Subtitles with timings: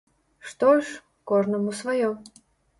[0.51, 0.97] Што ж,
[1.33, 2.11] кожнаму сваё.